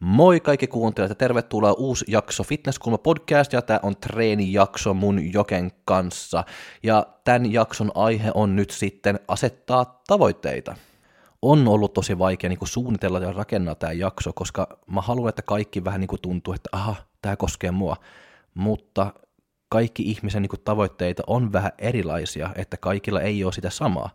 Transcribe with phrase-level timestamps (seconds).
[0.00, 5.70] Moi kaikki kuuntelijat ja tervetuloa uusi jakso Fitnesskulma podcast ja tämä on treenijakso mun Joken
[5.84, 6.44] kanssa.
[6.82, 10.76] Ja tämän jakson aihe on nyt sitten asettaa tavoitteita.
[11.42, 15.42] On ollut tosi vaikea niin kuin suunnitella ja rakennaa tämä jakso, koska mä haluan, että
[15.42, 17.96] kaikki vähän niin kuin tuntuu, että aha, tämä koskee mua.
[18.54, 19.12] Mutta
[19.68, 24.10] kaikki ihmisen niin kuin tavoitteita on vähän erilaisia, että kaikilla ei ole sitä samaa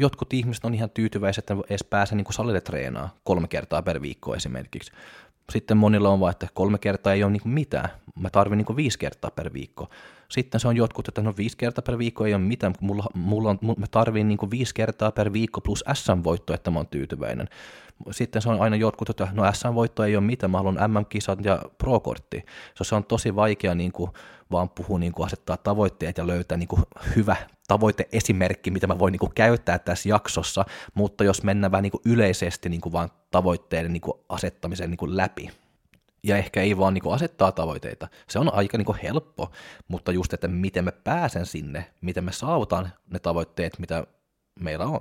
[0.00, 4.34] jotkut ihmiset on ihan tyytyväisiä, että edes pääsee niin salille treenaa kolme kertaa per viikko
[4.34, 4.92] esimerkiksi.
[5.52, 7.88] Sitten monilla on vaan, että kolme kertaa ei ole niin mitään.
[8.20, 9.88] Mä tarvin niin viisi kertaa per viikko.
[10.30, 13.50] Sitten se on jotkut, että no viisi kertaa per viikko ei ole mitään, mulla, mulla
[13.50, 17.48] on, mä tarvin niin viisi kertaa per viikko plus SM-voitto, että mä oon tyytyväinen.
[18.10, 21.62] Sitten se on aina jotkut, että no SM-voitto ei ole mitään, mä haluan MM-kisat ja
[21.78, 22.44] pro-kortti.
[22.82, 24.10] Se on tosi vaikea niin kuin,
[24.50, 26.82] vaan puhua, niin kuin asettaa tavoitteet ja löytää niin kuin,
[27.16, 27.36] hyvä
[27.68, 32.02] tavoiteesimerkki, mitä mä voin niin kuin, käyttää tässä jaksossa, mutta jos mennään vähän niin kuin,
[32.04, 35.50] yleisesti niin kuin, vaan tavoitteiden niin kuin, asettamisen niin kuin, läpi,
[36.22, 38.08] ja ehkä ei vaan niin kuin asettaa tavoitteita.
[38.28, 39.52] Se on aika niin kuin helppo,
[39.88, 44.06] mutta just, että miten me pääsen sinne, miten me saavutaan ne tavoitteet, mitä
[44.60, 45.00] meillä on.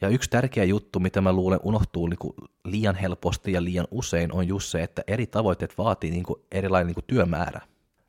[0.00, 4.32] Ja yksi tärkeä juttu, mitä mä luulen unohtuu niin kuin liian helposti ja liian usein,
[4.32, 7.60] on just se, että eri tavoitteet vaatii niin kuin erilainen niin kuin työmäärä.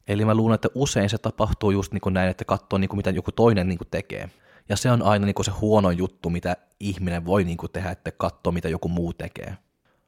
[0.07, 2.97] Eli mä luulen, että usein se tapahtuu just niin kuin näin, että katsoo niin kuin
[2.97, 4.29] mitä joku toinen niin kuin tekee.
[4.69, 7.91] Ja se on aina niin kuin se huono juttu, mitä ihminen voi niin kuin tehdä,
[7.91, 9.57] että katsoo mitä joku muu tekee.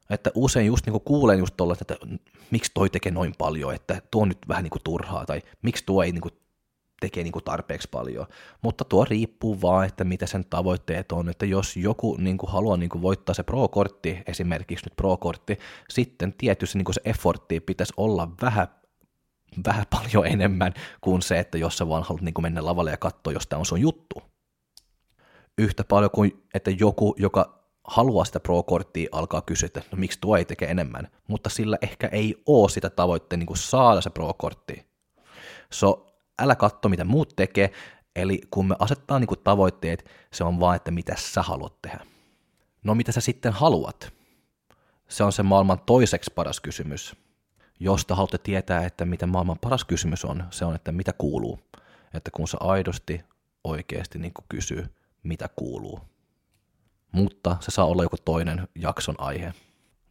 [0.09, 1.95] Että usein just niin kuulen just tolle, että
[2.52, 6.03] miksi toi tekee noin paljon, että tuo on nyt vähän niin turhaa, tai miksi tuo
[6.03, 6.22] ei niin
[7.00, 8.25] tekee niin tarpeeksi paljon.
[8.62, 11.30] Mutta tuo riippuu vaan, että mitä sen tavoitteet on.
[11.30, 16.34] Että jos joku niin kuin haluaa niin kuin voittaa se pro-kortti, esimerkiksi nyt pro-kortti, sitten
[16.38, 18.67] tietysti niin kuin se effortti pitäisi olla vähän
[19.66, 23.34] vähän paljon enemmän kuin se, että jos sä vaan haluat niin mennä lavalle ja katsoa,
[23.34, 24.24] jos tämä on sun juttu.
[25.58, 30.38] Yhtä paljon kuin, että joku, joka haluaa sitä pro-korttia, alkaa kysyä, että no miksi tuo
[30.38, 34.85] ei teke enemmän, mutta sillä ehkä ei ole sitä tavoitteen niin saada se pro-kortti.
[35.72, 36.07] So,
[36.40, 37.72] älä katso, mitä muut tekee,
[38.16, 42.06] eli kun me asettaa niin tavoitteet, se on vaan, että mitä sä haluat tehdä.
[42.84, 44.13] No mitä sä sitten haluat?
[45.07, 47.16] Se on se maailman toiseksi paras kysymys.
[47.79, 51.59] Jos te haluatte tietää, että mitä maailman paras kysymys on, se on, että mitä kuuluu.
[52.13, 53.22] Että kun sä aidosti,
[53.63, 54.85] oikeasti niin kysyy,
[55.23, 56.00] mitä kuuluu.
[57.16, 59.53] Mutta se saa olla joku toinen jakson aihe.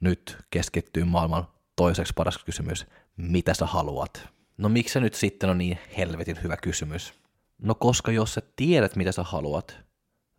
[0.01, 4.29] Nyt keskittyy maailman toiseksi paras kysymys, mitä sä haluat.
[4.59, 7.15] No miksi se nyt sitten on niin helvetin hyvä kysymys?
[7.63, 9.77] No koska jos sä tiedät, mitä sä haluat,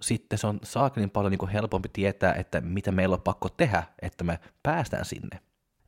[0.01, 4.23] sitten se on saakelin paljon niin helpompi tietää, että mitä meillä on pakko tehdä, että
[4.23, 5.39] me päästään sinne.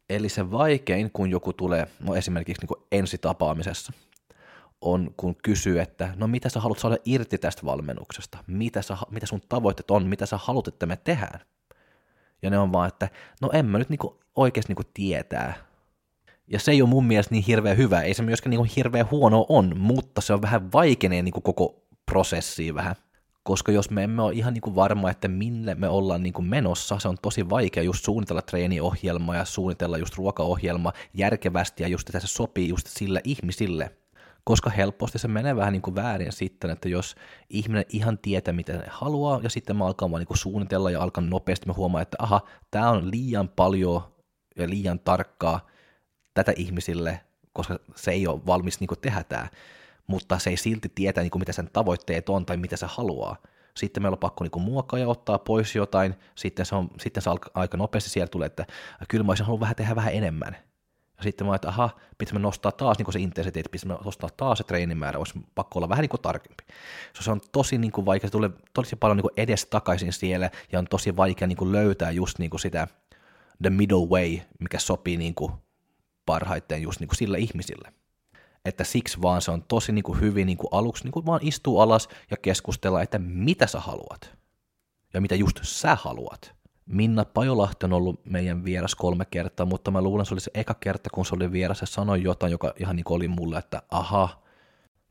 [0.09, 3.93] Eli se vaikein, kun joku tulee, no esimerkiksi niin ensitapaamisessa,
[4.81, 9.25] on kun kysyy, että no mitä sä haluat saada irti tästä valmennuksesta, mitä, sä, mitä
[9.25, 11.39] sun tavoitteet on, mitä sä haluat, että me tehdään.
[12.41, 13.09] Ja ne on vaan, että
[13.41, 15.53] no en mä nyt niinku oikeasti niinku tietää.
[16.47, 19.45] Ja se ei ole mun mielestä niin hirveän hyvä, ei se myöskään niinku hirveän huono
[19.49, 22.95] on, mutta se on vähän vaikenee niinku koko prosessi vähän
[23.47, 26.45] koska jos me emme ole ihan niin kuin varma, että minne me ollaan niin kuin
[26.45, 32.09] menossa, se on tosi vaikea just suunnitella treeniohjelma ja suunnitella just ruokaohjelma järkevästi ja just
[32.09, 33.91] että se sopii just sille ihmisille.
[34.47, 37.15] Koska helposti se menee vähän niin kuin väärin sitten, että jos
[37.49, 41.01] ihminen ihan tietää, mitä ne haluaa, ja sitten mä alkaa vaan niin kuin suunnitella ja
[41.01, 42.41] alkan nopeasti, mä huomaan, että aha,
[42.71, 44.01] tämä on liian paljon
[44.57, 45.67] ja liian tarkkaa
[46.33, 47.19] tätä ihmisille,
[47.53, 49.47] koska se ei ole valmis niin kuin tehdä tämä
[50.07, 53.35] mutta se ei silti tietä, niin kuin mitä sen tavoitteet on tai mitä se haluaa.
[53.75, 57.29] Sitten meillä on pakko niin muokkaa ja ottaa pois jotain, sitten se, on, sitten se
[57.53, 58.65] aika nopeasti siellä tulee, että
[59.07, 60.55] kyllä mä olisin halunnut vähän tehdä vähän enemmän.
[61.17, 64.63] Ja sitten mä että aha, pitäisi nostaa taas niin se intensiteetti, pitäisi nostaa taas se
[64.63, 66.63] treenimäärä, olisi pakko olla vähän niin kuin tarkempi.
[67.21, 70.79] Se on tosi niin kuin vaikea, se tulee tosi paljon niin edes takaisin siellä, ja
[70.79, 72.87] on tosi vaikea niin kuin löytää just niin kuin sitä
[73.61, 75.51] the middle way, mikä sopii niin kuin
[76.25, 77.93] parhaiten just niin kuin sillä ihmisille
[78.67, 81.39] että siksi vaan se on tosi niin kuin hyvin niin kuin aluksi niin kuin vaan
[81.43, 84.37] istuu alas ja keskustella, että mitä sä haluat
[85.13, 86.55] ja mitä just sä haluat.
[86.87, 90.51] Minna Pajolahti on ollut meidän vieras kolme kertaa, mutta mä luulen, että se oli se
[90.53, 93.81] eka kerta, kun se oli vieras ja sanoi jotain, joka ihan niin oli mulle, että
[93.91, 94.41] aha.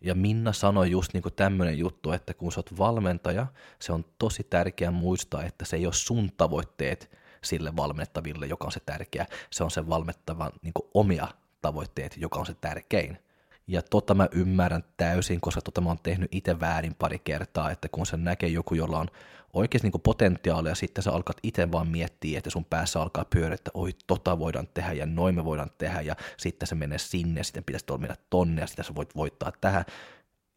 [0.00, 3.46] Ja Minna sanoi just niin tämmöinen juttu, että kun sä oot valmentaja,
[3.78, 7.10] se on tosi tärkeää muistaa, että se ei ole sun tavoitteet
[7.44, 9.26] sille valmennettaville, joka on se tärkeä.
[9.50, 11.28] Se on se valmettavan niin omia
[11.62, 13.18] tavoitteet, joka on se tärkein.
[13.66, 17.88] Ja tota mä ymmärrän täysin, koska tota mä oon tehnyt itse väärin pari kertaa, että
[17.88, 19.08] kun se näkee joku, jolla on
[19.52, 23.70] oikeasti niin potentiaalia, sitten sä alkat itse vaan miettiä, että sun päässä alkaa pyöriä, että
[23.74, 27.44] oi, tota voidaan tehdä, ja noin me voidaan tehdä, ja sitten se menee sinne, ja
[27.44, 29.84] sitten pitäisi mennä tonne, ja sitten sä voit voittaa tähän.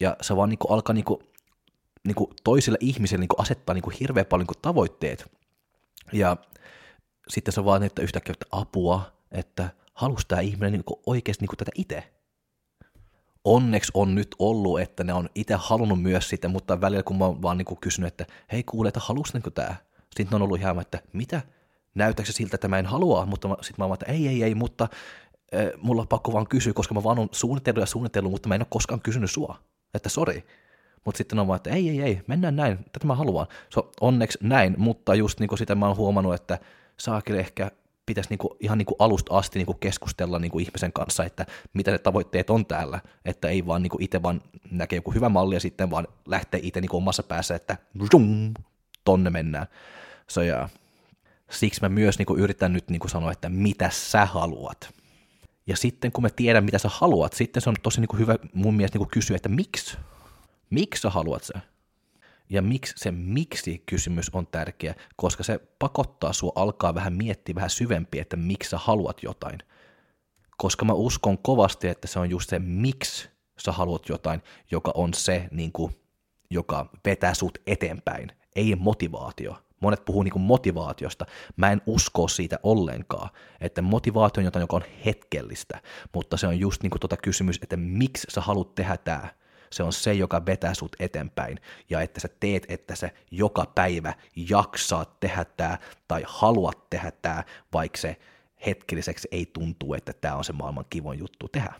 [0.00, 1.20] Ja se vaan niin alkaa niin kuin,
[2.04, 5.30] niin kuin toisille ihmisille niin asettaa niin hirveän paljon niin tavoitteet.
[6.12, 6.36] Ja
[7.28, 11.70] sitten se vaan, että yhtäkkiä että apua, että halusi tämä ihminen niin oikeasti niin tätä
[11.74, 12.19] itse
[13.44, 17.24] onneksi on nyt ollut, että ne on itse halunnut myös sitä, mutta välillä kun mä
[17.24, 19.74] oon vaan niin kysynyt, että hei kuule, että halusinko tämä?
[20.16, 21.42] Sitten on ollut ihan, että mitä?
[21.94, 23.26] Näyttääkö siltä, että mä en halua?
[23.26, 24.88] Mutta sitten mä oon että ei, ei, ei, mutta
[25.54, 28.54] äh, mulla on pakko vaan kysyä, koska mä vaan on suunnitellut ja suunnitellut, mutta mä
[28.54, 29.58] en ole koskaan kysynyt sua.
[29.94, 30.44] Että sori.
[31.04, 33.46] Mutta sitten on vaan, että ei, ei, ei, mennään näin, tätä mä haluan.
[33.68, 36.58] So, onneksi näin, mutta just niin kuin sitä mä oon huomannut, että
[36.96, 37.70] saakin ehkä
[38.06, 42.50] pitäisi niinku, ihan niinku alusta asti niinku keskustella niinku ihmisen kanssa, että mitä ne tavoitteet
[42.50, 46.08] on täällä, että ei vaan niinku itse vaan näkee joku hyvä malli ja sitten vaan
[46.26, 47.76] lähtee itse niinku omassa päässä, että
[48.12, 48.54] zoom,
[49.04, 49.66] tonne mennään.
[50.28, 50.68] So, ja
[51.50, 54.90] siksi mä myös niinku yritän nyt niinku sanoa, että mitä sä haluat.
[55.66, 58.74] Ja sitten kun mä tiedän, mitä sä haluat, sitten se on tosi niinku hyvä mun
[58.74, 59.96] mielestä niinku kysyä, että miksi?
[60.70, 61.54] Miksi sä haluat se?
[62.50, 68.18] Ja miksi se miksi-kysymys on tärkeä, koska se pakottaa sua alkaa vähän miettiä vähän syvempi,
[68.18, 69.58] että miksi sä haluat jotain.
[70.56, 75.14] Koska mä uskon kovasti, että se on just se miksi sä haluat jotain, joka on
[75.14, 75.96] se, niin kuin,
[76.50, 79.56] joka vetää sut eteenpäin, ei motivaatio.
[79.80, 81.26] Monet puhuu niin motivaatiosta.
[81.56, 83.30] Mä en usko siitä ollenkaan,
[83.60, 85.82] että motivaatio on jotain, joka on hetkellistä,
[86.14, 89.28] mutta se on just niin kuin tota kysymys, että miksi sä haluat tehdä tämä
[89.72, 91.58] se on se, joka vetää sut eteenpäin.
[91.90, 95.78] Ja että sä teet, että sä joka päivä jaksaat tehdä tämä
[96.08, 98.16] tai haluat tehdä tämä, vaikka se
[98.66, 101.72] hetkelliseksi ei tuntuu, että tämä on se maailman kivon juttu tehdä.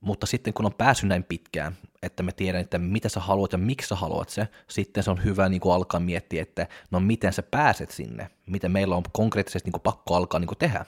[0.00, 3.58] Mutta sitten kun on päässyt näin pitkään, että me tiedän, että mitä sä haluat ja
[3.58, 7.32] miksi sä haluat se, sitten se on hyvä niin kuin alkaa miettiä, että no miten
[7.32, 10.84] sä pääset sinne, miten meillä on konkreettisesti niin kuin pakko alkaa niin kuin tehdä.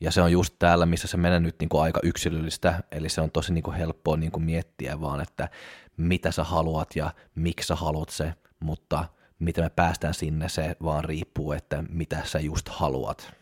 [0.00, 3.20] Ja se on just täällä, missä se menee nyt niin kuin aika yksilöllistä, eli se
[3.20, 5.48] on tosi niin kuin helppoa niin kuin miettiä vaan, että
[5.96, 9.04] mitä sä haluat ja miksi sä haluat se, mutta
[9.38, 13.32] miten me päästään sinne, se vaan riippuu, että mitä sä just haluat.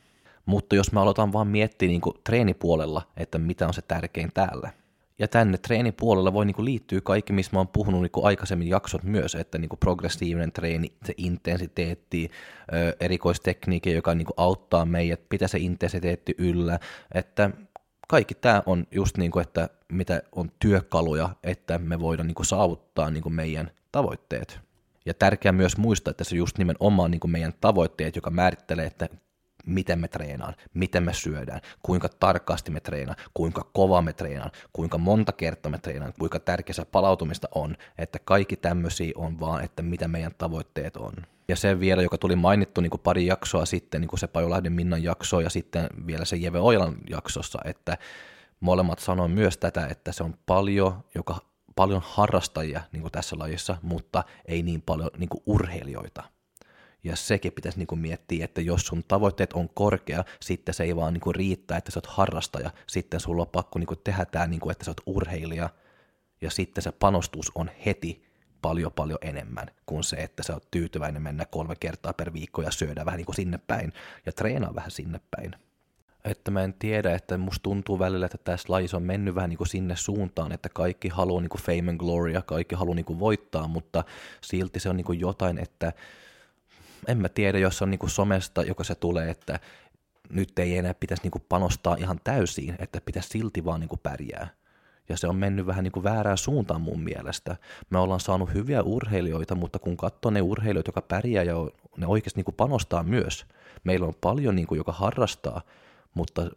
[0.46, 4.70] Mutta jos mä aloitan vaan miettiä niin kuin treenipuolella, että mitä on se tärkein täällä–
[5.18, 9.34] ja tänne treenipuolella voi niin liittyä kaikki, missä mä oon puhunut niin aikaisemmin jaksot myös,
[9.34, 12.30] että niin progressiivinen treeni, se intensiteetti,
[13.00, 16.78] erikoistekniikka, joka niin auttaa meidät, pitää se intensiteetti yllä,
[17.14, 17.50] että
[18.08, 22.46] kaikki tämä on just niin kuin, että mitä on työkaluja, että me voidaan niin kuin
[22.46, 24.60] saavuttaa niin kuin meidän tavoitteet.
[25.06, 29.08] Ja tärkeää myös muistaa, että se just nimenomaan niin kuin meidän tavoitteet, joka määrittelee, että
[29.66, 34.98] miten me treenaan, miten me syödään, kuinka tarkasti me treenaan, kuinka kova me treenaan, kuinka
[34.98, 40.08] monta kertaa me treenaan, kuinka tärkeä palautumista on, että kaikki tämmöisiä on vaan, että mitä
[40.08, 41.12] meidän tavoitteet on.
[41.48, 44.72] Ja se vielä, joka tuli mainittu niin kuin pari jaksoa sitten, niin kuin se Pajolahden
[44.72, 47.98] Minnan jakso ja sitten vielä se Jeve Oilan jaksossa, että
[48.60, 51.36] molemmat sanoivat myös tätä, että se on paljon, joka,
[51.76, 56.35] paljon harrastajia niin kuin tässä lajissa, mutta ei niin paljon niin kuin urheilijoita.
[57.06, 60.96] Ja sekin pitäisi niin kuin miettiä, että jos sun tavoitteet on korkea, sitten se ei
[60.96, 62.70] vaan niin kuin riittää, että sä oot harrastaja.
[62.86, 65.70] Sitten sulla on pakko niin kuin tehdä tämä, niin kuin, että sä oot urheilija.
[66.40, 68.26] Ja sitten se panostus on heti
[68.62, 72.70] paljon paljon enemmän kuin se, että sä oot tyytyväinen mennä kolme kertaa per viikko ja
[72.70, 73.92] syödä vähän niin kuin sinne päin
[74.26, 75.54] ja treenaa vähän sinne päin.
[76.24, 79.58] Että mä en tiedä, että musta tuntuu välillä, että tässä lajissa on mennyt vähän niin
[79.58, 83.04] kuin sinne suuntaan, että kaikki haluaa niin kuin fame and glory ja kaikki haluaa niin
[83.04, 84.04] kuin voittaa, mutta
[84.40, 85.92] silti se on niin kuin jotain, että
[87.06, 89.60] en mä tiedä, jos on niinku somesta, joka se tulee, että
[90.30, 94.48] nyt ei enää pitäisi niinku panostaa ihan täysin, että pitäisi silti vaan niinku pärjää.
[95.08, 97.56] Ja se on mennyt vähän niinku väärään suuntaan mun mielestä.
[97.90, 101.54] Me ollaan saanut hyviä urheilijoita, mutta kun katsoo ne urheilijoita, jotka pärjää ja
[101.96, 103.46] ne oikeasti niinku panostaa myös.
[103.84, 105.60] Meillä on paljon, niinku, joka harrastaa,
[106.14, 106.50] mutta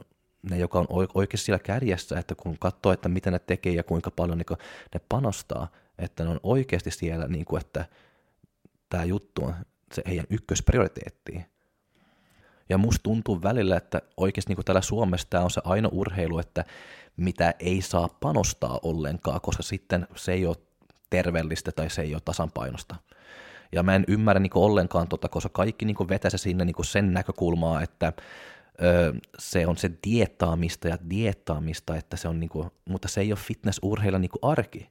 [0.49, 4.11] ne, joka on oikeasti siellä kärjessä, että kun katsoo, että mitä ne tekee ja kuinka
[4.11, 4.57] paljon niin
[4.93, 5.67] ne panostaa,
[5.97, 7.85] että ne on oikeasti siellä, niin kuin, että
[8.89, 9.55] tämä juttu on
[9.93, 11.45] se heidän ykkösprioriteettiin.
[12.69, 16.65] Ja musta tuntuu välillä, että oikeasti niin täällä Suomessa tämä on se ainoa urheilu, että
[17.17, 20.55] mitä ei saa panostaa ollenkaan, koska sitten se ei ole
[21.09, 22.95] terveellistä tai se ei ole tasapainosta.
[23.71, 27.13] Ja mä en ymmärrä niin ollenkaan tota, koska kaikki niin vetää se sinne niin sen
[27.13, 28.13] näkökulmaa, että
[28.83, 33.31] ö, se on se diettaamista ja diettaamista, että se on niin kuin, mutta se ei
[33.31, 34.89] ole fitnessurheilla niin arki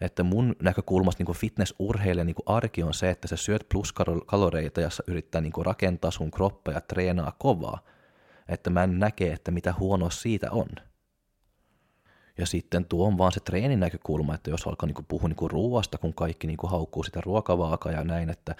[0.00, 5.02] että mun näkökulmasta niin fitnessurheilija niin arki on se, että sä syöt pluskaloreita ja sä
[5.06, 7.78] yrittää niin rakentaa sun kroppa ja treenaa kovaa.
[8.48, 10.68] Että mä en näke, että mitä huonoa siitä on.
[12.38, 15.98] Ja sitten tuo on vaan se treenin näkökulma, että jos alkaa niinku puhua niinku ruoasta,
[15.98, 18.54] kun kaikki niinku haukkuu sitä ruokavaakaa ja näin, että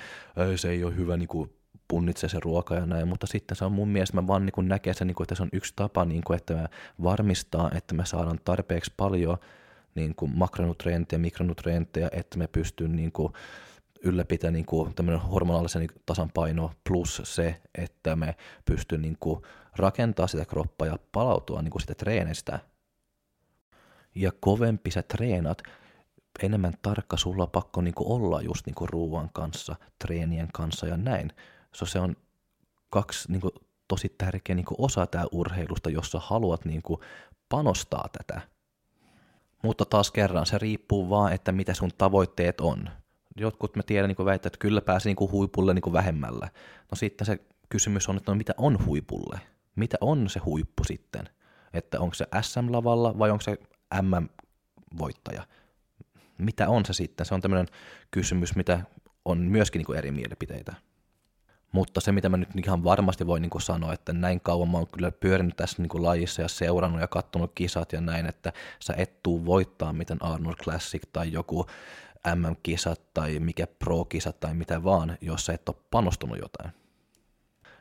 [0.50, 1.48] ei, se ei ole hyvä niinku
[1.88, 4.94] punnitsee se ruoka ja näin, mutta sitten se on mun mielestä, mä vaan niin näkee
[4.94, 6.68] sen, niin että se on yksi tapa, niin kuin, että me
[7.02, 9.38] varmistaa, että me saadaan tarpeeksi paljon
[9.94, 13.32] niin kuin makronutrientteja, mikronutrientteja, että me pystyy niin kuin,
[14.02, 19.42] ylläpitämään niin kuin, tämmöinen hormonaalisen niin tasapaino plus se, että me pystyy niin kuin,
[19.76, 22.58] rakentaa sitä kroppaa ja palautua niin kuin sitä treenistä.
[24.14, 25.62] Ja kovempi sä treenat,
[26.42, 30.86] enemmän tarkka sulla on pakko niin kuin olla just niin kuin ruoan kanssa, treenien kanssa
[30.86, 31.32] ja näin.
[31.74, 32.16] So se on
[32.90, 33.52] kaksi niin kuin,
[33.88, 37.00] tosi tärkeä niin kuin osa tämä urheilusta, jossa haluat niin kuin,
[37.48, 38.51] panostaa tätä.
[39.62, 42.90] Mutta taas kerran se riippuu vaan, että mitä sun tavoitteet on.
[43.36, 46.48] Jotkut me tiedän niin väittää, että kyllä pääsee niin huipulle niin vähemmällä.
[46.90, 47.38] No sitten se
[47.68, 49.40] kysymys on, että no mitä on huipulle?
[49.76, 51.28] Mitä on se huippu sitten?
[51.72, 53.58] Että onko se SM-lavalla vai onko se
[54.02, 55.46] MM-voittaja?
[56.38, 57.26] Mitä on se sitten?
[57.26, 57.66] Se on tämmöinen
[58.10, 58.80] kysymys, mitä
[59.24, 60.74] on myöskin niin eri mielipiteitä.
[61.72, 64.86] Mutta se, mitä mä nyt ihan varmasti voin niin sanoa, että näin kauan mä oon
[64.86, 69.22] kyllä pyörinyt tässä niin lajissa ja seurannut ja katsonut kisat ja näin, että sä et
[69.22, 71.66] tuu voittaa miten Arnold Classic tai joku
[72.34, 76.70] MM-kisat tai mikä Pro-kisat tai mitä vaan, jos sä et ole panostunut jotain.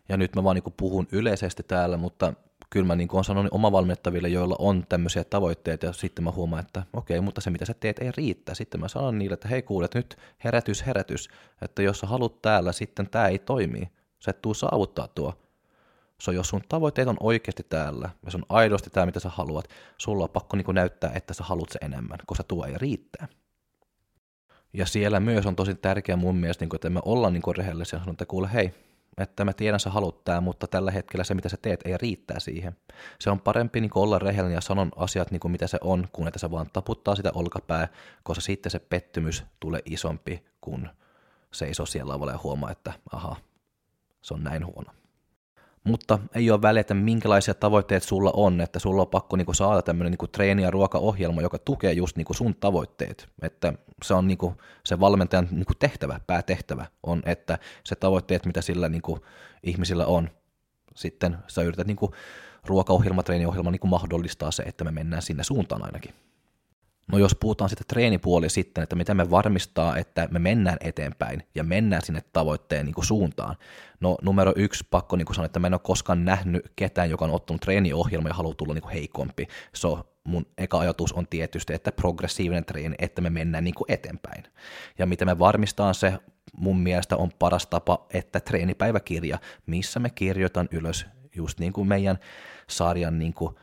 [0.09, 2.33] Ja nyt mä vaan niin puhun yleisesti täällä, mutta
[2.71, 6.65] kyllä mä niin kuin olen sanonut omavalmennettaville, joilla on tämmöisiä tavoitteita, ja sitten mä huomaan,
[6.65, 8.55] että okei, mutta se mitä sä teet ei riitä.
[8.55, 11.29] Sitten mä sanon niille, että hei kuulet, nyt herätys, herätys,
[11.61, 13.91] että jos sä haluat täällä, sitten tämä ei toimi.
[14.19, 15.33] Sä et tuu saavuttaa tuo.
[16.21, 19.65] So, jos sun tavoitteet on oikeasti täällä, ja se on aidosti tämä, mitä sä haluat,
[19.97, 23.27] sulla on pakko niin näyttää, että sä haluat se enemmän, koska tuo ei riittää.
[24.73, 27.99] Ja siellä myös on tosi tärkeää mun mielestä, niin että me ollaan niin rehellisiä ja
[27.99, 28.73] sanotaan, että kuule, hei,
[29.21, 32.39] että mä tiedän sä haluat tää, mutta tällä hetkellä se mitä sä teet ei riittää
[32.39, 32.75] siihen.
[33.19, 36.27] Se on parempi niin olla rehellinen ja sanon asiat niin kuin mitä se on, kun
[36.27, 37.87] että se vaan taputtaa sitä olkapää,
[38.23, 40.89] koska sitten se pettymys tulee isompi, kun
[41.51, 43.35] seisoo siellä lavalla ja huomaa, että aha,
[44.21, 45.00] se on näin huono.
[45.83, 49.81] Mutta ei ole väliä, että minkälaisia tavoitteet sulla on, että sulla on pakko niinku saada
[49.81, 53.29] tämmöinen niinku treeni- ja ruokaohjelma, joka tukee just niinku sun tavoitteet.
[53.41, 53.73] Että
[54.03, 59.19] se on niinku se valmentajan niinku tehtävä, päätehtävä on, että se tavoitteet, mitä sillä niinku
[59.63, 60.29] ihmisillä on,
[60.95, 62.13] sitten sä yrität niinku
[62.65, 66.13] ruokaohjelma, treeniohjelma niinku mahdollistaa se, että me mennään sinne suuntaan ainakin.
[67.07, 71.63] No jos puhutaan sitten treenipuoli sitten, että miten me varmistaa, että me mennään eteenpäin ja
[71.63, 73.55] mennään sinne tavoitteen niin kuin suuntaan.
[73.99, 77.25] No numero yksi, pakko niin kuin sanoa, että mä en ole koskaan nähnyt ketään, joka
[77.25, 79.47] on ottanut treeniohjelma ja haluaa tulla niin kuin heikompi.
[79.73, 84.43] So, mun eka ajatus on tietysti, että progressiivinen treeni, että me mennään niin kuin eteenpäin.
[84.99, 86.13] Ja miten me varmistaa se,
[86.53, 91.05] mun mielestä on paras tapa, että treenipäiväkirja, missä me kirjoitan ylös
[91.35, 92.17] just niin kuin meidän
[92.69, 93.55] sarjan niin kuin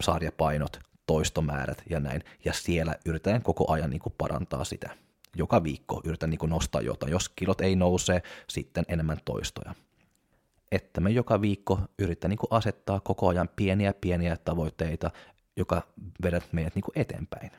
[0.00, 4.90] sarjapainot, toistomäärät ja näin, ja siellä yritän koko ajan niin kuin parantaa sitä.
[5.36, 7.12] Joka viikko yritän niin kuin nostaa jotain.
[7.12, 9.74] Jos kilot ei nouse, sitten enemmän toistoja.
[10.72, 15.10] Että me joka viikko yritän niin kuin asettaa koko ajan pieniä pieniä tavoitteita,
[15.56, 15.82] joka
[16.22, 17.50] vedät meidät niin kuin eteenpäin.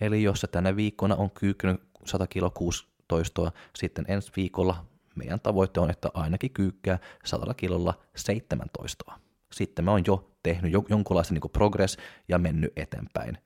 [0.00, 5.80] Eli jos tänä viikkona on kyykkynyt 100 kilo 6 toistoa, sitten ensi viikolla meidän tavoite
[5.80, 9.27] on, että ainakin kyykkää 100 kilolla 17.
[9.52, 11.96] Sitten me on jo tehnyt jonkunlaisen niin progress
[12.28, 13.38] ja mennyt eteenpäin.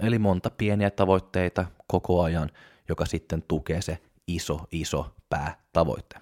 [0.00, 2.50] Eli monta pieniä tavoitteita koko ajan,
[2.88, 6.16] joka sitten tukee se iso, iso päätavoite.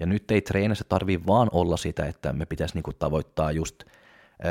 [0.00, 3.84] Ja nyt ei treenissä tarvii vaan olla sitä, että me pitäisi niinku tavoittaa just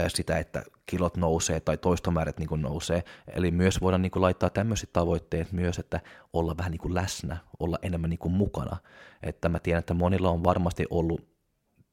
[0.08, 3.04] sitä, että kilot nousee tai toistomäärät niinku nousee.
[3.28, 6.02] Eli myös voidaan niinku laittaa tämmöiset tavoitteet myös, että
[6.34, 8.78] olla vähän niinku läsnä, olla enemmän niinku mukana.
[9.24, 11.37] Että mä tiedän, että monilla on varmasti ollut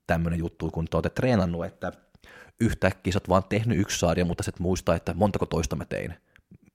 [0.06, 1.92] tämmöinen juttu, kun te olette treenannut, että
[2.60, 5.84] yhtäkkiä sä oot vaan tehnyt yksi sarja, mutta sä et muista, että montako toista mä
[5.84, 6.14] tein.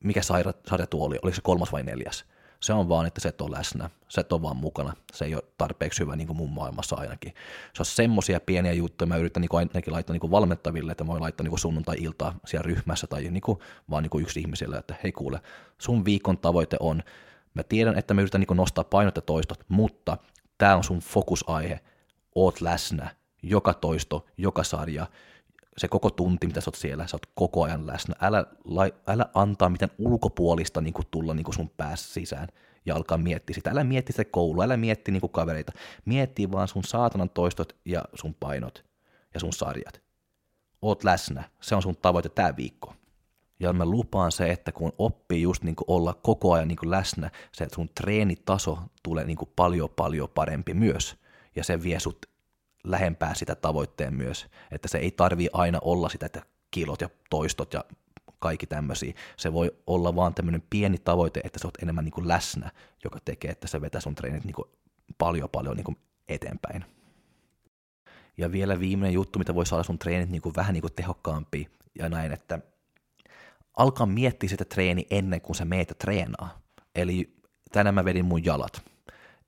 [0.03, 2.25] Mikä sarja, sarja tuo oli, oliko se kolmas vai neljäs?
[2.59, 5.36] Se on vaan, että se et ole läsnä, se et ole vaan mukana, se ei
[5.36, 7.33] ole tarpeeksi hyvä niin kuin mun maailmassa ainakin.
[7.74, 11.03] Se on semmoisia pieniä juttuja, mä yritän niin kuin ainakin laittaa niin kuin valmettaville, että
[11.03, 13.59] mä voin laittaa niin sunnuntai-iltaa siellä ryhmässä tai niin kuin,
[13.89, 15.41] vaan niin kuin yksi ihmiselle, että hei kuule,
[15.77, 17.03] sun viikon tavoite on,
[17.53, 20.17] mä tiedän, että mä yritän niin kuin nostaa painot ja toistot, mutta
[20.57, 21.79] tämä on sun fokusaihe,
[22.36, 25.08] oot läsnä, joka toisto, joka sarja,
[25.77, 28.15] se koko tunti, mitä sä oot siellä, sä oot koko ajan läsnä.
[28.22, 28.46] Älä,
[29.08, 32.48] älä antaa mitään ulkopuolista niin kuin tulla niin kuin sun päässä sisään
[32.86, 33.69] ja alkaa miettiä sitä.
[33.69, 35.72] Älä mietti sitä koulua, älä mietti niin kuin kavereita.
[36.05, 38.86] Mietti vaan sun saatanan toistot ja sun painot
[39.34, 40.01] ja sun sarjat.
[40.81, 41.43] Oot läsnä.
[41.62, 42.93] Se on sun tavoite tämä viikko.
[43.60, 47.67] Ja mä lupaan se, että kun oppii just niin olla koko ajan niin läsnä, se
[47.75, 51.15] sun treenitaso tulee niin paljon paljon parempi myös.
[51.55, 52.28] Ja se vie sut
[52.83, 57.74] lähempää sitä tavoitteen myös, että se ei tarvi aina olla sitä, että kilot ja toistot
[57.74, 57.83] ja
[58.39, 59.13] kaikki tämmöisiä.
[59.38, 62.71] Se voi olla vaan tämmöinen pieni tavoite, että sä oot enemmän niin kuin läsnä,
[63.03, 64.69] joka tekee, että se vetää sun treenit niin kuin
[65.17, 66.86] paljon paljon niin kuin eteenpäin.
[68.38, 71.69] Ja vielä viimeinen juttu, mitä voi saada sun treenit niin kuin vähän niin kuin tehokkaampi
[72.00, 72.59] ja näin, että
[73.77, 76.62] alkaa miettiä sitä treeni ennen kuin sä meet treenaa.
[76.95, 77.33] Eli
[77.71, 78.81] tänään mä vedin mun jalat.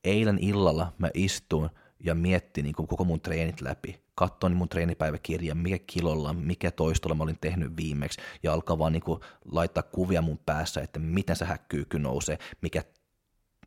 [0.03, 1.69] Eilen illalla mä istuin
[2.03, 4.01] ja miettin niin koko mun treenit läpi.
[4.15, 9.03] Katsoin mun treenipäiväkirjan, mikä kilolla, mikä toistolla mä olin tehnyt viimeksi, ja alkaa vaan niin
[9.51, 12.83] laittaa kuvia mun päässä, että miten se häkkyykky nousee, mikä,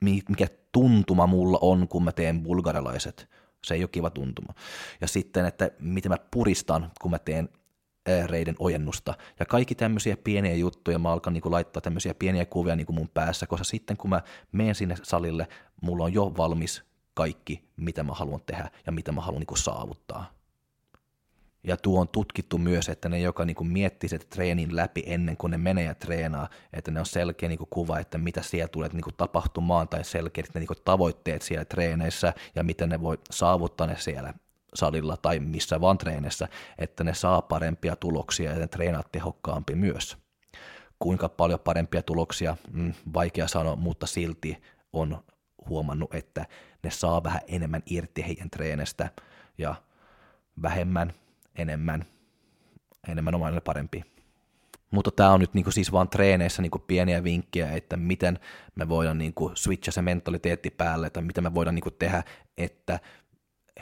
[0.00, 3.28] mikä tuntuma mulla on, kun mä teen bulgarilaiset.
[3.64, 4.54] Se ei ole kiva tuntuma.
[5.00, 7.48] Ja sitten, että miten mä puristan, kun mä teen
[8.26, 9.14] reiden ojennusta.
[9.40, 13.46] Ja kaikki tämmöisiä pieniä juttuja, mä alkan niin laittaa tämmöisiä pieniä kuvia niin mun päässä,
[13.46, 14.22] koska sitten kun mä
[14.52, 15.48] menen sinne salille,
[15.82, 20.34] mulla on jo valmis kaikki, mitä mä haluan tehdä ja mitä mä haluan niin saavuttaa.
[21.66, 25.50] Ja tuo on tutkittu myös, että ne, joka niin miettii sitä treenin läpi ennen kuin
[25.50, 29.02] ne menee ja treenaa, että ne on selkeä niin kuva, että mitä siellä tulee niin
[29.16, 34.34] tapahtumaan tai selkeät ne niin tavoitteet siellä treeneissä ja miten ne voi saavuttaa ne siellä
[34.74, 40.16] salilla tai missä vaan treenissä, että ne saa parempia tuloksia ja ne treenaa tehokkaampi myös.
[40.98, 45.24] Kuinka paljon parempia tuloksia, mm, vaikea sanoa, mutta silti on
[45.68, 46.46] huomannut, että
[46.82, 49.10] ne saa vähän enemmän irti heidän treenestä
[49.58, 49.74] ja
[50.62, 51.12] vähemmän,
[51.56, 52.04] enemmän,
[53.08, 54.04] enemmän on aina parempi.
[54.90, 58.38] Mutta tämä on nyt niinku siis vaan treeneissä niinku pieniä vinkkejä, että miten
[58.74, 62.22] me voidaan niinku switcha se mentaliteetti päälle, että mitä me voidaan niinku tehdä,
[62.58, 63.00] että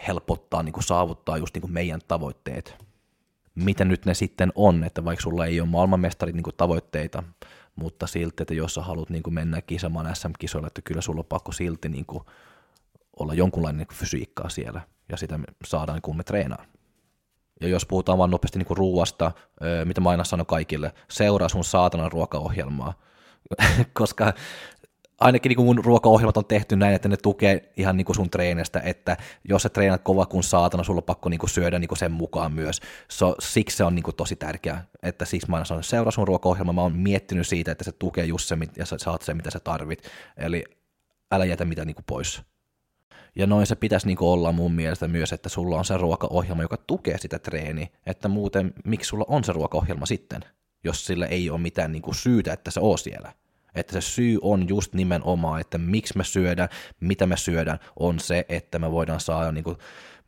[0.09, 2.85] helpottaa niinku saavuttaa just niinku meidän tavoitteet.
[3.55, 7.23] Mitä nyt ne sitten on, että vaikka sulla ei ole maailmanmestarit niinku tavoitteita,
[7.77, 11.53] mutta silti, että jos sä haluat niinku mennä kisamaan SM-kisoille, että kyllä sulla on pakko
[11.53, 12.27] silti niinku
[13.21, 16.65] olla jonkunlainen niinku fysiikkaa siellä, ja sitä me saadaan, kun me treenaa.
[17.61, 19.33] Ja jos puhutaan vaan nopeasti niinku ruuasta,
[19.85, 22.95] mitä mä aina sanon kaikille, seuraa sun saatanan ruokaohjelmaa,
[23.93, 24.33] koska
[25.23, 28.81] ainakin niin mun ruokaohjelmat on tehty näin, että ne tukee ihan niin kuin sun treenestä,
[28.81, 31.99] että jos sä treenat kova kuin saatana, sulla on pakko niin kuin syödä niin kuin
[31.99, 32.81] sen mukaan myös.
[33.09, 36.29] So, siksi se on niin kuin tosi tärkeää, että siksi mä aina sanon, seuraa sun
[36.29, 39.51] ruokaohjelma, mä oon miettinyt siitä, että se tukee just se, ja sä saat sen, mitä
[39.51, 40.03] sä tarvit.
[40.37, 40.65] Eli
[41.33, 42.43] älä jätä mitään niin kuin pois.
[43.37, 46.77] Ja noin se pitäisi niin olla mun mielestä myös, että sulla on se ruokaohjelma, joka
[46.77, 50.41] tukee sitä treeniä, että muuten miksi sulla on se ruokaohjelma sitten,
[50.85, 53.33] jos sillä ei ole mitään niin kuin syytä, että se on siellä.
[53.75, 56.69] Että se syy on just nimenomaan, että miksi me syödään,
[57.01, 59.77] mitä me syödään, on se, että me voidaan saada niin kuin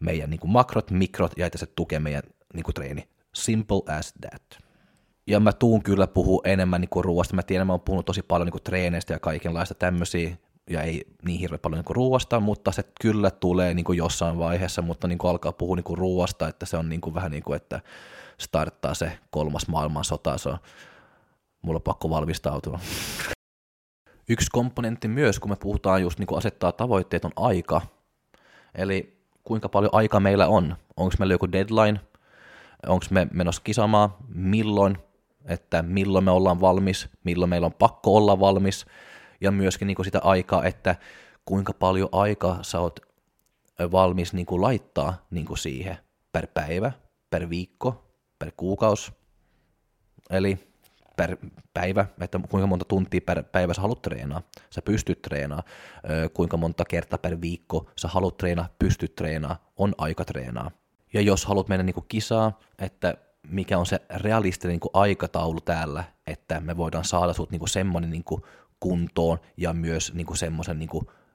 [0.01, 2.23] meidän niin kuin makrot, mikrot ja että se tukee meidän
[2.55, 3.09] niin kuin treeni.
[3.35, 4.59] Simple as that.
[5.27, 7.37] Ja mä tuun kyllä puhua enemmän niin kuin ruoasta.
[7.37, 10.37] Mä tiedän, mä oon puhunut tosi paljon niin kuin treeneistä ja kaikenlaista tämmöisiä,
[10.71, 14.39] ja ei niin hirveän paljon niin kuin ruoasta, mutta se kyllä tulee niin kuin jossain
[14.39, 17.31] vaiheessa, mutta niin kuin alkaa puhua niin kuin ruoasta, että se on niin kuin vähän
[17.31, 17.81] niin kuin, että
[18.39, 20.59] starttaa se kolmas maailmansota, se on,
[21.63, 22.81] mulla on pakko valmistautua.
[24.29, 27.81] Yksi komponentti myös, kun me puhutaan just niin kuin asettaa tavoitteet, on aika.
[28.75, 30.77] Eli kuinka paljon aika meillä on.
[30.97, 32.01] Onko meillä joku deadline?
[32.87, 34.15] Onko me menossa kisamaan?
[34.29, 34.99] Milloin?
[35.45, 37.09] Että milloin me ollaan valmis?
[37.25, 38.87] Milloin meillä on pakko olla valmis?
[39.41, 40.97] Ja myöskin niin kuin sitä aikaa, että
[41.45, 43.01] kuinka paljon aikaa sä oot
[43.93, 45.99] valmis niin kuin laittaa niin kuin siihen
[46.33, 46.93] per päivä,
[47.31, 48.05] per viikko,
[48.39, 49.13] per kuukausi.
[50.31, 50.74] Eli
[51.17, 51.37] per
[51.75, 55.63] päivä, että kuinka monta tuntia per päivä sä haluat treenaa, sä pystyt treenaa,
[56.35, 60.71] kuinka monta kertaa per viikko sä haluat treenaa, pystyt treenaa, on aika treenaa.
[61.13, 63.15] Ja jos haluat mennä niin kisaa, että
[63.49, 68.25] mikä on se realistinen niin aikataulu täällä, että me voidaan saada sut niin semmoinen niin
[68.81, 70.91] kuntoon ja myös niin semmoisen niin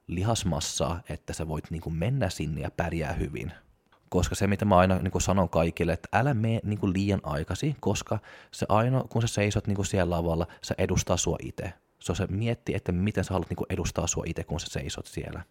[0.08, 3.52] lihasmassaa, että sä voit niin mennä sinne ja pärjää hyvin–
[4.10, 7.19] koska se, mitä mä aina niin kuin sanon kaikille, että älä mene niin kuin liian
[7.24, 8.19] aikaisin, koska
[8.52, 11.74] se aina, kun sä seisot niin kuin siellä lavalla, sä edustaa sua itse.
[12.00, 14.67] Se on se mietti, että miten sä haluat niin kuin edustaa sua itse, kun sä
[14.69, 15.41] seisot siellä.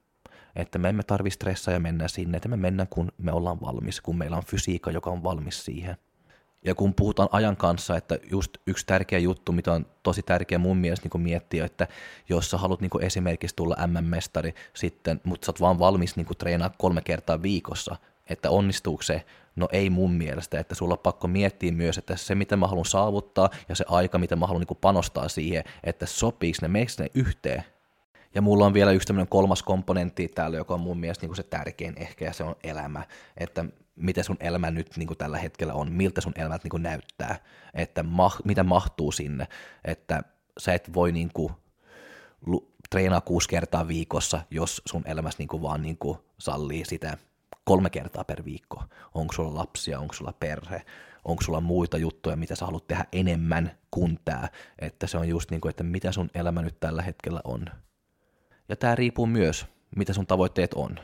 [0.57, 4.01] Että me emme tarvi stressaa ja mennä sinne, että me mennään, kun me ollaan valmis,
[4.01, 5.97] kun meillä on fysiikka, joka on valmis siihen.
[6.64, 10.77] Ja kun puhutaan ajan kanssa, että just yksi tärkeä juttu, mitä on tosi tärkeä mun
[10.77, 11.88] mielestä niin miettiä, että
[12.29, 16.71] jos sä haluat niin esimerkiksi tulla MM-mestari sitten, mutta sä oot vaan valmis niin treenaa
[16.79, 17.97] kolme kertaa viikossa,
[18.31, 19.25] että onnistuuko se,
[19.57, 22.85] no ei mun mielestä, että sulla on pakko miettiä myös, että se mitä mä haluan
[22.85, 27.07] saavuttaa ja se aika, mitä mä haluan niin panostaa siihen, että sopiiko ne, meikö ne
[27.14, 27.64] yhteen.
[28.35, 31.43] Ja mulla on vielä yksi tämmöinen kolmas komponentti täällä, joka on mun mielestä niin se
[31.43, 33.03] tärkein ehkä, ja se on elämä.
[33.37, 33.64] Että
[33.97, 37.38] miten sun elämä nyt niin kuin tällä hetkellä on, miltä sun elämät niin kuin näyttää,
[37.75, 39.47] että ma- mitä mahtuu sinne,
[39.85, 40.23] että
[40.59, 41.53] sä et voi niin kuin,
[42.91, 47.17] treenaa kuusi kertaa viikossa, jos sun elämässä niin kuin vaan niin kuin sallii sitä
[47.69, 48.83] kolme kertaa per viikko.
[49.15, 50.83] Onko sulla lapsia, onko sulla perhe,
[51.25, 54.49] onko sulla muita juttuja, mitä sä haluat tehdä enemmän kuin tämä.
[54.79, 57.67] Että se on just niin kuin, että mitä sun elämä nyt tällä hetkellä on.
[58.69, 60.99] Ja tämä riippuu myös, mitä sun tavoitteet on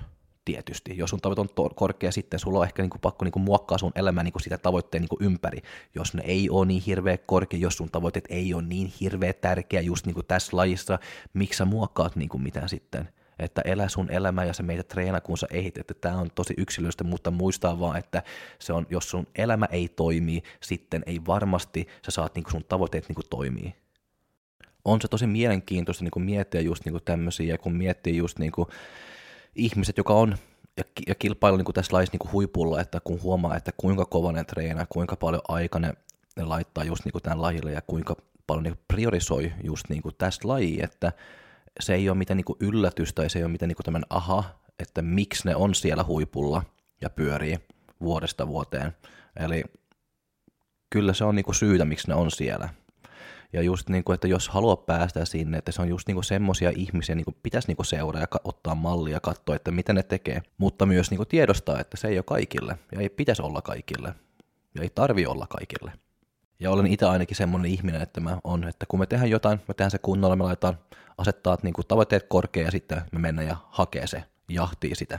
[0.45, 0.99] tietysti.
[0.99, 3.93] Jos sun tavoite on to- korkea, sitten sulla on ehkä niinku pakko niinku muokkaa sun
[3.95, 5.63] elämää niinku sitä tavoitteen niinku ympäri.
[5.95, 9.81] Jos ne ei ole niin hirveä korkea, jos sun tavoitteet ei ole niin hirveä tärkeä
[9.81, 10.99] just niinku tässä lajissa,
[11.35, 13.09] miksi sä muokkaat niinku mitään sitten?
[13.39, 15.79] Että elä sun elämää ja se meitä treena, kun sä ehit.
[15.79, 18.23] Että tämä on tosi yksilöistä, mutta muistaa vaan, että
[18.59, 23.09] se on, jos sun elämä ei toimi, sitten ei varmasti sä saat niinku sun tavoitteet
[23.09, 23.75] niinku toimii.
[24.85, 28.69] On se tosi mielenkiintoista niinku miettiä just niinku tämmöisiä, ja kun miettii just niinku,
[29.55, 30.37] ihmiset, joka on
[30.77, 34.05] ja, ja kilpailu niin kuin tässä lajissa niin kuin huipulla, että kun huomaa, että kuinka
[34.05, 35.95] kova ne treenaa, kuinka paljon aika ne,
[36.37, 38.17] ne laittaa just niin kuin tämän lajille ja kuinka
[38.47, 41.13] paljon ne priorisoi just niin kuin tästä lajia, että
[41.81, 44.45] se ei ole mitään niin yllätystä tai se ei ole mitään niin tämän aha,
[44.79, 46.63] että miksi ne on siellä huipulla
[47.01, 47.59] ja pyörii
[48.01, 48.93] vuodesta vuoteen.
[49.37, 49.65] Eli
[50.91, 52.69] kyllä se on niin kuin syytä, miksi ne on siellä.
[53.53, 56.25] Ja just niin kuin, että jos haluaa päästä sinne, että se on just niin kuin
[56.25, 59.93] semmoisia ihmisiä, niin kuin pitäisi niin kuin seuraa ja ottaa mallia ja katsoa, että mitä
[59.93, 60.43] ne tekee.
[60.59, 64.15] Mutta myös niin kuin tiedostaa, että se ei ole kaikille ja ei pitäisi olla kaikille
[64.75, 65.93] ja ei tarvi olla kaikille.
[66.61, 69.75] Ja olen itse ainakin semmoinen ihminen, että mä on, että kun me tehdään jotain, me
[69.75, 70.79] tehdään se kunnolla, me laitetaan
[71.19, 75.19] asettaa niin kuin tavoitteet korkeaa ja sitten me mennään ja hakee se, jahtii sitä.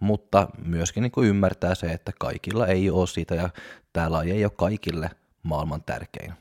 [0.00, 3.50] Mutta myöskin niin kuin ymmärtää se, että kaikilla ei ole sitä ja
[3.92, 5.10] täällä ei ole kaikille
[5.42, 6.32] maailman tärkein.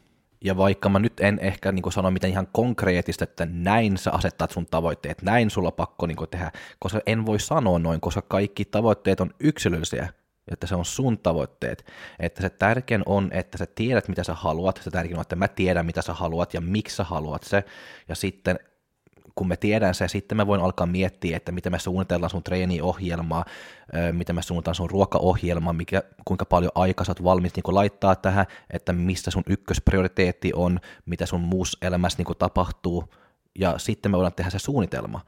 [0.44, 4.52] Ja vaikka mä nyt en ehkä niin sano mitään ihan konkreettista, että näin sä asettat
[4.52, 9.20] sun tavoitteet, näin sulla pakko niin tehdä, koska en voi sanoa noin, koska kaikki tavoitteet
[9.20, 10.14] on yksilöllisiä,
[10.48, 11.86] että se on sun tavoitteet.
[12.20, 15.48] Että se tärkein on, että sä tiedät, mitä sä haluat, se tärkein on, että mä
[15.48, 17.64] tiedän, mitä sä haluat ja miksi sä haluat se,
[18.10, 18.60] ja sitten
[19.36, 23.46] kun me tiedän se, sitten mä voin alkaa miettiä, että miten me suunnitellaan sun treeniohjelmaa,
[24.12, 28.46] miten me suunnitellaan sun ruokaohjelmaa, mikä, kuinka paljon aikaa sä oot valmis niin laittaa tähän,
[28.70, 33.14] että missä sun ykkösprioriteetti on, mitä sun muussa elämässä niin tapahtuu,
[33.60, 35.22] ja sitten me voidaan tehdä se suunnitelma.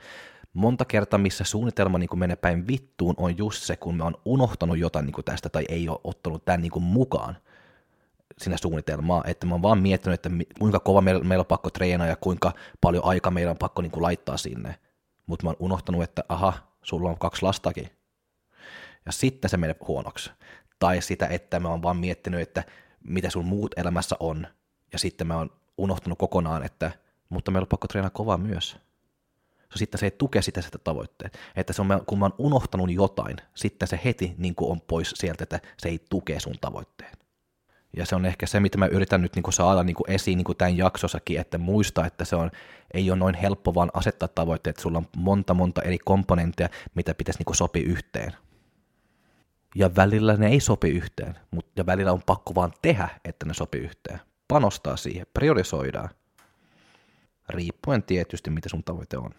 [0.53, 4.77] Monta kertaa, missä suunnitelma niin menee päin vittuun, on just se, kun me on unohtanut
[4.77, 7.37] jotain niin tästä tai ei ole ottanut tämän niin mukaan
[8.37, 12.15] sinä suunnitelmaa, että mä oon vaan miettinyt, että kuinka kova meillä, on pakko treenaa ja
[12.15, 14.75] kuinka paljon aikaa meillä on pakko niin laittaa sinne.
[15.25, 17.89] Mutta mä oon unohtanut, että aha, sulla on kaksi lastakin.
[19.05, 20.31] Ja sitten se menee huonoksi.
[20.79, 22.63] Tai sitä, että mä oon vaan miettinyt, että
[23.03, 24.47] mitä sun muut elämässä on.
[24.93, 26.91] Ja sitten mä oon unohtanut kokonaan, että
[27.29, 28.77] mutta meillä on pakko treenaa kovaa myös.
[29.73, 31.37] So, sitten se ei tuke sitä, sitä tavoitteet.
[31.55, 35.43] Että se on, kun mä oon unohtanut jotain, sitten se heti niin on pois sieltä,
[35.43, 37.11] että se ei tukee sun tavoitteen.
[37.97, 40.37] Ja se on ehkä se, mitä mä yritän nyt niin kuin saada niin kuin esiin
[40.37, 42.51] niin kuin tämän jaksossakin, että muista, että se on,
[42.93, 47.39] ei ole noin helppo vaan asettaa tavoitteet, sulla on monta monta eri komponentteja, mitä pitäisi
[47.39, 48.33] niin kuin sopia yhteen.
[49.75, 53.53] Ja välillä ne ei sopi yhteen, mutta ja välillä on pakko vaan tehdä, että ne
[53.53, 54.19] sopii yhteen.
[54.47, 56.09] Panostaa siihen, priorisoidaan.
[57.49, 59.31] Riippuen tietysti, mitä sun tavoite on.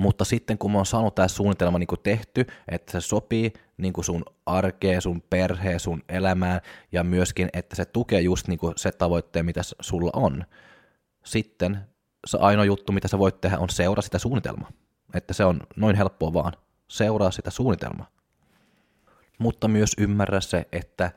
[0.00, 3.92] Mutta sitten kun mä oon saanut tämä suunnitelma niin kuin tehty, että se sopii niin
[3.92, 6.60] kuin sun arkeen, sun perheen, sun elämään
[6.92, 10.44] ja myöskin, että se tukee just niin kuin se tavoitteen, mitä sulla on.
[11.24, 11.78] Sitten
[12.26, 14.70] se ainoa juttu, mitä sä voit tehdä, on seuraa sitä suunnitelmaa.
[15.14, 16.52] Että se on noin helppoa vaan.
[16.88, 18.10] Seuraa sitä suunnitelmaa.
[19.38, 21.10] Mutta myös ymmärrä se, että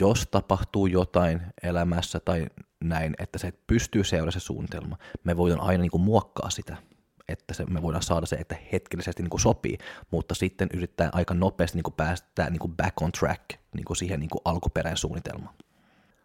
[0.00, 2.46] jos tapahtuu jotain elämässä tai
[2.84, 6.76] näin, että se pystyy seuraamaan se suunnitelma, me voidaan aina niin kuin muokkaa sitä
[7.28, 9.78] että se, me voidaan saada se, että hetkellisesti niin kuin sopii,
[10.10, 13.42] mutta sitten yrittää aika nopeasti niin kuin päästä niin kuin back on track
[13.74, 15.54] niin kuin siihen niin kuin alkuperäinen suunnitelma.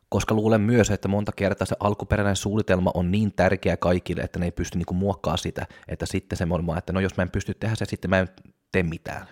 [0.10, 4.46] Koska luulen myös, että monta kertaa se alkuperäinen suunnitelma on niin tärkeä kaikille, että ne
[4.46, 7.32] ei pysty niin kuin muokkaa sitä, että sitten se on että no jos mä en
[7.32, 8.28] pysty tehdä se, sitten mä en
[8.72, 9.28] tee mitään.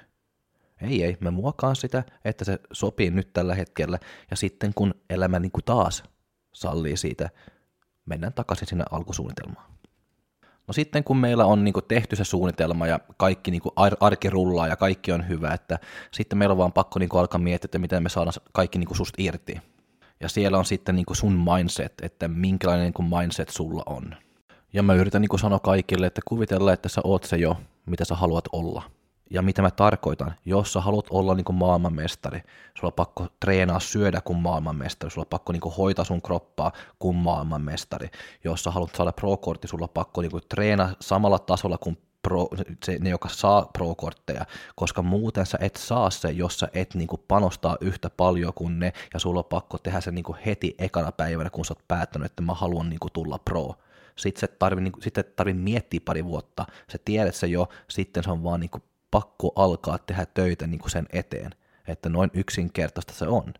[0.81, 3.99] Ei, ei, mä muokkaan sitä, että se sopii nyt tällä hetkellä,
[4.31, 6.03] ja sitten kun elämä niin kuin taas
[6.53, 7.29] sallii siitä,
[8.05, 9.76] mennään takaisin sinne alkusuunnitelmaan.
[10.67, 14.29] No sitten kun meillä on niin kuin tehty se suunnitelma ja kaikki niin kuin arki
[14.29, 15.79] rullaa ja kaikki on hyvä, että
[16.11, 18.87] sitten meillä on vaan pakko niin kuin alkaa miettiä, että miten me saadaan kaikki niin
[18.87, 19.61] kuin susta irti.
[20.19, 24.15] Ja siellä on sitten niin kuin sun mindset, että minkälainen niin kuin mindset sulla on.
[24.73, 28.05] Ja mä yritän niin kuin sanoa kaikille, että kuvitella, että sä oot se jo, mitä
[28.05, 28.83] sä haluat olla
[29.29, 32.41] ja mitä mä tarkoitan, jos sä haluat olla niin kuin maailmanmestari,
[32.77, 36.71] sulla on pakko treenaa syödä kuin maailmanmestari, sulla on pakko niin kuin hoitaa sun kroppaa
[36.99, 38.09] kuin maailmanmestari,
[38.43, 42.47] jos sä haluat saada pro-kortti, sulla on pakko niin kuin treenaa samalla tasolla kuin pro,
[42.85, 47.07] se, ne, joka saa pro-kortteja, koska muuten sä et saa se, jos sä et niin
[47.07, 50.75] kuin panostaa yhtä paljon kuin ne, ja sulla on pakko tehdä se niin kuin heti
[50.79, 53.73] ekana päivänä, kun sä oot päättänyt, että mä haluan niin kuin tulla pro.
[54.15, 58.31] Sitten se tarvii, niin, sitten tarvii miettiä pari vuotta, sä tiedät se jo, sitten se
[58.31, 61.51] on vaan niin kuin pakko alkaa tehdä töitä niin kuin sen eteen,
[61.87, 63.53] että noin yksinkertaista se on.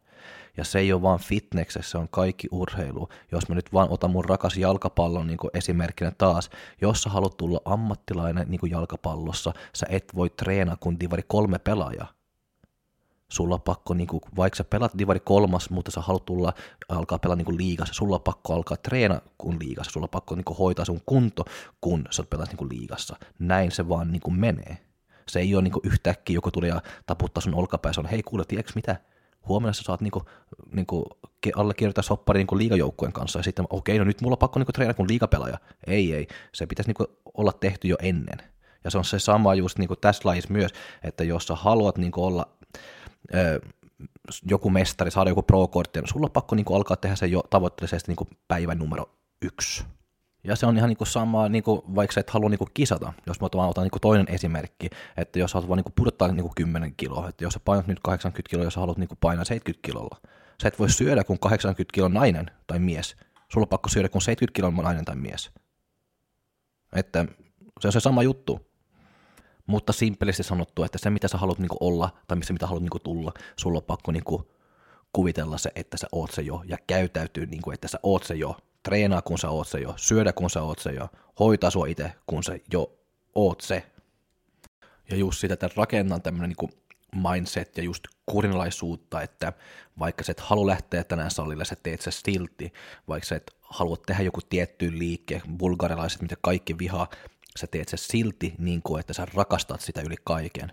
[0.58, 3.10] Ja se ei ole vaan fitneksessä, se on kaikki urheilu.
[3.32, 6.50] Jos mä nyt vaan otan mun rakas jalkapallon niin kuin esimerkkinä taas,
[6.82, 11.60] jos sä haluat tulla ammattilainen niin kuin jalkapallossa, sä et voi treenaa kuin divari kolme
[11.60, 12.18] pelaajaa.
[13.32, 16.54] Sulla on pakko, niin kuin, vaikka sä pelat divari kolmas, mutta sä haluat tulla,
[16.90, 20.46] alkaa pelaa niin liigassa, sulla on pakko alkaa treena kuin liigassa, sulla on pakko niin
[20.46, 21.46] kuin, hoitaa sun kunto,
[21.82, 23.16] kun sä pelat niin liigassa.
[23.40, 24.87] Näin se vaan niin kuin, menee.
[25.30, 28.72] Se ei ole niin yhtäkkiä joku tulee ja taputtaa sun olkapäässä, on hei kuule, tiedätkö
[28.76, 28.96] mitä,
[29.48, 30.26] huomenna sä saat niinku,
[30.72, 31.06] niinku
[31.56, 34.72] allekirjoittaa soppari niinku liigajoukkueen kanssa, ja sitten okei, okay, no nyt mulla on pakko niinku
[34.72, 35.58] treenata kuin liigapelaaja.
[35.88, 38.38] Ei, ei, se pitäisi niinku olla tehty jo ennen.
[38.84, 40.72] Ja se on se sama just niinku tässä lajissa myös,
[41.04, 42.50] että jos sä haluat niinku olla
[43.36, 43.60] ö,
[44.50, 48.12] joku mestari, saada joku pro-kortti, niin sulla on pakko niinku alkaa tehdä se jo tavoitteellisesti
[48.12, 49.10] niinku päivän numero
[49.42, 49.84] yksi.
[50.48, 53.46] Ja se on ihan niinku sama, niinku, vaikka sä et halua niinku kisata, jos mä
[53.46, 57.54] otan niinku toinen esimerkki, että jos haluat vaan niinku pudottaa niinku 10 kiloa, että jos
[57.54, 60.18] sä painat nyt 80 kiloa, jos sä haluat niinku painaa 70 kilolla,
[60.62, 63.16] sä et voi syödä kuin 80 kilon nainen tai mies.
[63.54, 65.52] Sulla on pakko syödä kuin 70 kilon nainen tai mies.
[66.96, 67.26] Että
[67.80, 68.68] se on se sama juttu.
[69.68, 73.00] Mutta simppelisti sanottu, että se mitä sä haluat niinku olla tai missä mitä haluat niinku
[73.00, 74.52] tulla, sulla on pakko niinku
[75.14, 78.36] kuvitella se, että sä oot se jo ja käytäytyy niin kuin, että sä oot se
[78.36, 78.58] jo
[78.88, 82.12] treenaa kun sä oot se jo, syödä kun sä oot se jo, hoitaa sua itse
[82.28, 83.00] kun sä jo
[83.36, 83.84] oot se.
[85.10, 86.72] Ja just sitä, että rakennan tämmöinen niin
[87.16, 89.54] mindset ja just kurinalaisuutta, että
[90.00, 92.74] vaikka sä et halua lähteä tänään salille, sä teet se silti,
[93.08, 97.08] vaikka sä et halua tehdä joku tietty liike, bulgarilaiset, mitä kaikki vihaa,
[97.58, 100.72] sä teet se silti niin kuin, että sä rakastat sitä yli kaiken.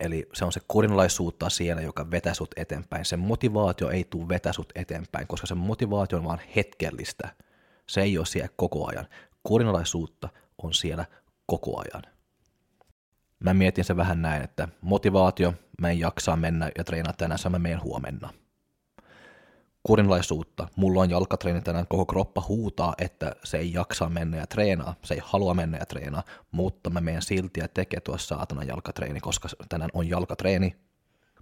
[0.00, 3.04] Eli se on se kurinalaisuutta siellä, joka vetää sut eteenpäin.
[3.04, 7.28] Se motivaatio ei tule vetää sut eteenpäin, koska se motivaatio on vaan hetkellistä.
[7.86, 9.08] Se ei ole siellä koko ajan.
[9.42, 10.28] Kurinalaisuutta
[10.62, 11.04] on siellä
[11.46, 12.02] koko ajan.
[13.40, 17.58] Mä mietin se vähän näin, että motivaatio, mä en jaksaa mennä ja treenata tänään, mä
[17.58, 18.32] menen huomenna
[19.82, 20.68] kurinlaisuutta.
[20.76, 25.14] Mulla on jalkatreeni tänään, koko kroppa huutaa, että se ei jaksa mennä ja treenaa, se
[25.14, 29.48] ei halua mennä ja treenaa, mutta mä menen silti ja tekee tuossa saatana jalkatreeni, koska
[29.68, 30.76] tänään on jalkatreeni.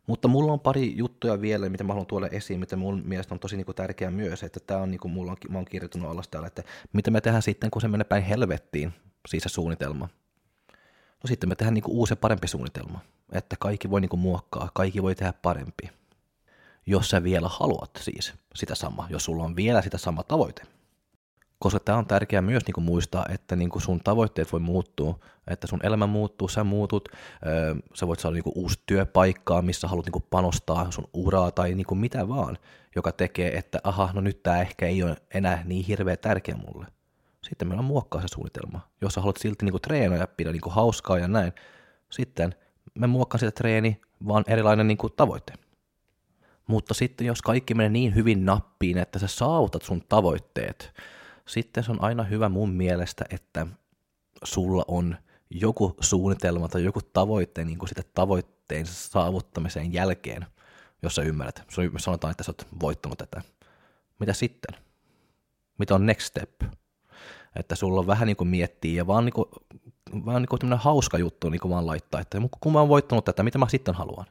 [0.06, 3.38] Mutta mulla on pari juttuja vielä, mitä mä haluan tuoda esiin, mitä mun mielestä on
[3.38, 6.46] tosi niinku tärkeää myös, että tämä on, niinku, mulla on, mä oon kirjoittanut alas täällä,
[6.46, 8.94] että mitä me tehdään sitten, kun se menee päin helvettiin,
[9.28, 10.08] siis se suunnitelma.
[11.22, 13.00] No sitten me tehdään niinku uusi ja parempi suunnitelma,
[13.32, 15.97] että kaikki voi niinku muokkaa, kaikki voi tehdä parempi
[16.88, 20.62] jos sä vielä haluat siis sitä samaa, jos sulla on vielä sitä sama tavoite.
[21.58, 25.18] Koska tämä on tärkeää myös niin kuin muistaa, että niin kuin sun tavoitteet voi muuttua,
[25.46, 27.08] että sun elämä muuttuu, sä muutut,
[27.46, 31.50] öö, sä voit saada niin kuin uusi työpaikkaa, missä haluat niin kuin panostaa sun uraa
[31.50, 32.58] tai niin kuin mitä vaan,
[32.96, 36.86] joka tekee, että aha, no nyt tämä ehkä ei ole enää niin hirveä tärkeä mulle.
[37.48, 38.80] Sitten meillä on muokkaa se suunnitelma.
[39.00, 41.52] Jos sä haluat silti niin kuin treenaa ja pidä niin kuin hauskaa ja näin,
[42.10, 42.54] sitten
[42.94, 45.67] me muokkaan sitä treeni, vaan erilainen niin kuin tavoite.
[46.68, 50.92] Mutta sitten jos kaikki menee niin hyvin nappiin, että sä saavutat sun tavoitteet,
[51.46, 53.66] sitten se on aina hyvä mun mielestä, että
[54.44, 55.16] sulla on
[55.50, 60.46] joku suunnitelma tai joku tavoite niin kuin sitä tavoitteen saavuttamisen jälkeen,
[61.02, 61.62] jos sä ymmärrät.
[61.92, 63.42] Me sanotaan, että sä oot voittanut tätä.
[64.18, 64.80] Mitä sitten?
[65.78, 66.62] Mitä on next step?
[67.56, 69.48] Että sulla on vähän niin kuin miettiä ja vaan, niin kuin,
[70.24, 73.42] vaan niin kuin hauska juttu niin kuin vaan laittaa, että kun mä oon voittanut tätä,
[73.42, 74.26] mitä mä sitten haluan?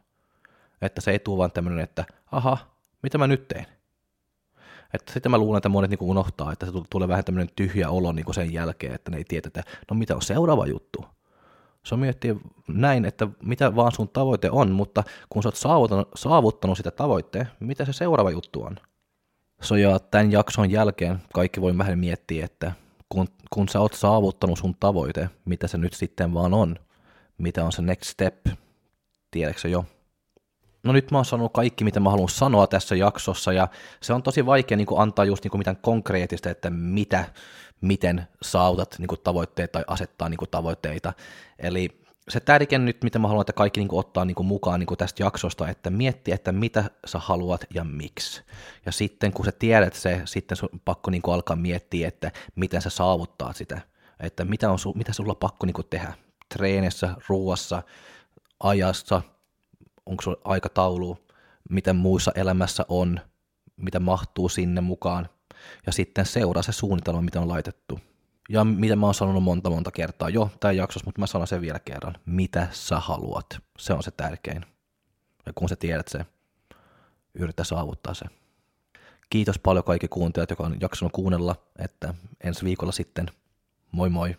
[0.82, 2.58] Että se ei tule vaan tämmöinen, että aha,
[3.04, 3.66] mitä mä nyt teen?
[4.94, 8.12] Että sitten mä luulen, että monet niin unohtaa, että se tulee vähän tämmöinen tyhjä olo
[8.12, 11.06] niin sen jälkeen, että ne ei tiedä, että no mitä on seuraava juttu.
[11.84, 12.36] Se on miettiä
[12.68, 17.48] näin, että mitä vaan sun tavoite on, mutta kun sä oot saavuttanut, saavuttanut sitä tavoitteen,
[17.60, 18.76] mitä se seuraava juttu on?
[19.62, 22.72] So ja tämän jakson jälkeen kaikki voi vähän miettiä, että
[23.10, 26.76] kun, kun sä oot saavuttanut sun tavoite, mitä se nyt sitten vaan on,
[27.38, 28.48] mitä on se next step,
[29.32, 29.86] tiedätkö jo?
[30.88, 33.68] No nyt mä oon sanonut kaikki, mitä mä haluan sanoa tässä jaksossa, ja
[34.02, 37.26] se on tosi vaikea niin kuin antaa just niin kuin mitään konkreettista, että mitä,
[37.82, 41.14] miten saavutat niin kuin tavoitteet tai asettaa niin kuin tavoitteita.
[41.60, 41.90] Eli
[42.30, 44.88] se tärkein nyt, mitä mä haluan, että kaikki niin kuin ottaa niin kuin mukaan niin
[44.88, 48.42] kuin tästä jaksosta, että miettiä, että mitä sä haluat ja miksi.
[48.86, 52.82] Ja sitten kun sä tiedät se, sitten sun pakko niin kuin alkaa miettiä, että miten
[52.82, 53.82] sä saavuttaa sitä.
[54.20, 56.14] Että mitä, on, mitä sulla on pakko niin kuin tehdä
[56.56, 57.84] treenissä, ruuassa,
[58.60, 59.22] ajassa,
[60.08, 61.18] onko sulla aikataulu,
[61.70, 63.20] miten muissa elämässä on,
[63.78, 65.30] mitä mahtuu sinne mukaan,
[65.86, 68.00] ja sitten seuraa se suunnitelma, mitä on laitettu.
[68.50, 71.62] Ja mitä mä oon sanonut monta monta kertaa jo tämä jaksossa, mutta mä sanon sen
[71.62, 72.16] vielä kerran.
[72.26, 73.46] Mitä sä haluat?
[73.78, 74.66] Se on se tärkein.
[75.46, 76.26] Ja kun sä tiedät se,
[77.34, 78.26] yritä saavuttaa se.
[79.30, 83.26] Kiitos paljon kaikki kuuntelijat, jotka on jaksanut kuunnella, että ensi viikolla sitten
[83.92, 84.36] moi moi.